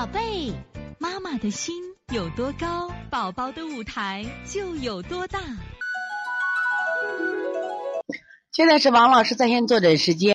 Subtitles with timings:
[0.00, 0.50] 宝贝，
[0.98, 1.74] 妈妈的心
[2.10, 5.38] 有多高，宝宝的舞台就有多大。
[8.50, 10.34] 现在是王老师在线坐诊时间。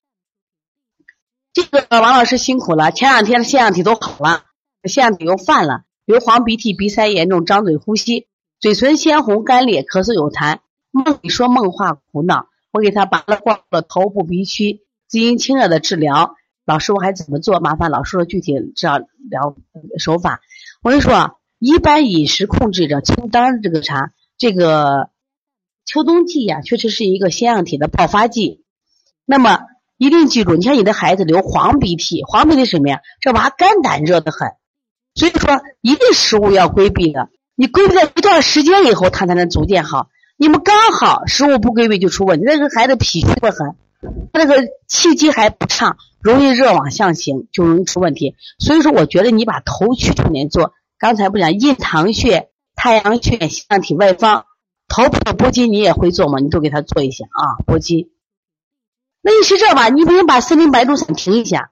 [1.51, 4.43] 这个王老师辛苦了，前两天的腺样体都好了，
[4.83, 8.27] 腺样体又犯了，流黄鼻涕、鼻塞严重，张嘴呼吸，
[8.59, 10.59] 嘴唇鲜红、干裂，咳嗽有痰，
[10.91, 12.49] 梦里说梦话，苦恼。
[12.71, 16.35] 我给他拔了罐了头部鼻区，滋阴清热的治疗。
[16.65, 17.59] 老师，我还怎么做？
[17.59, 19.55] 麻烦老师说具体这样疗
[19.99, 20.41] 手法。
[20.81, 25.09] 我跟你说，一般饮食控制着，当然这个啥，这个
[25.85, 28.63] 秋冬季呀，确实是一个腺样体的爆发季。
[29.25, 29.59] 那么
[29.97, 32.99] 一定记住，你看你的孩子流黄鼻涕，黄鼻涕什么呀？
[33.21, 34.49] 这娃肝胆热得很，
[35.13, 37.29] 所以说一定食物要规避的。
[37.55, 40.09] 你规避了一段时间以后，他才能逐渐好。
[40.35, 43.75] 你们刚好食物不规避就出问题，那个孩子脾虚的很，
[44.33, 45.97] 他那个气机还不畅。
[46.21, 48.35] 容易热往下行，就容易出问题。
[48.57, 50.73] 所以说，我觉得你把头区重点做。
[50.97, 54.45] 刚才不讲印堂穴、太阳穴、腺体外方、
[54.87, 56.39] 头部的拨筋，你也会做吗？
[56.39, 58.09] 你都给他做一下啊，拨筋。
[59.21, 59.89] 那你是这吧？
[59.89, 61.69] 你不行，把森林白术散停一下。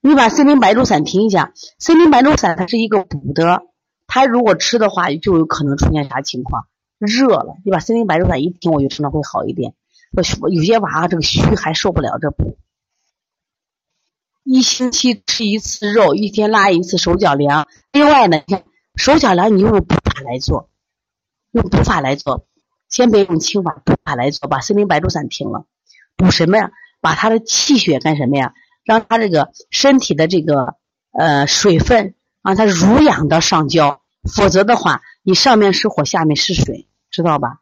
[0.00, 1.52] 你把森林白术散停一下。
[1.78, 3.64] 森林白术散它是一个补的，
[4.06, 6.68] 它如果吃的话，就有可能出现啥情况？
[6.98, 9.74] 热了，你把森林白术散一停，我就可能会好一点。
[10.12, 12.58] 我有些娃这个虚还受不了这补。
[14.44, 17.68] 一星期吃一次肉，一天拉一次手脚凉。
[17.92, 18.64] 另外呢，你看
[18.96, 20.68] 手脚凉，你用补法来做，
[21.52, 22.46] 用补法来做，
[22.88, 25.64] 先别用清法，补法来做，把森林白术散停了，
[26.16, 26.72] 补什么呀？
[27.00, 28.52] 把他的气血干什么呀？
[28.84, 30.74] 让他这个身体的这个
[31.12, 37.61] 呃水分让他濡养到上焦，否则的话，你上面是火，下面是水，知道吧？